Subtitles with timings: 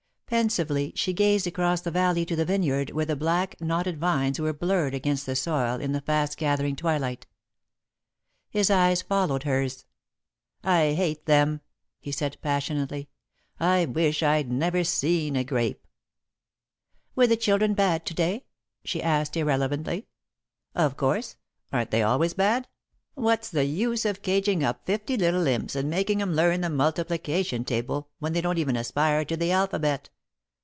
[0.31, 4.53] Pensively, she gazed across the valley to the vineyard, where the black, knotted vines were
[4.53, 7.27] blurred against the soil in the fast gathering twilight.
[8.49, 9.73] His eyes followed hers.
[9.73, 9.85] [Sidenote:
[10.63, 11.61] Rosemary] "I hate them,"
[11.99, 13.09] he said, passionately.
[13.59, 15.85] "I wish I'd never seen a grape!"
[17.13, 18.45] "Were the children bad to day?"
[18.85, 20.07] she asked, irrelevantly.
[20.73, 21.35] "Of course.
[21.73, 22.69] Aren't they always bad?
[23.15, 27.65] What's the use of caging up fifty little imps and making 'em learn the multiplication
[27.65, 30.09] table when they don't even aspire to the alphabet?